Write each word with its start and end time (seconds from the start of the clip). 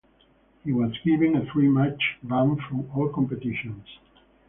He 0.65 0.73
was 0.73 0.97
given 1.05 1.35
a 1.35 1.45
three-match 1.51 2.17
ban 2.23 2.55
from 2.67 2.89
all 2.95 3.09
competitions. 3.09 3.85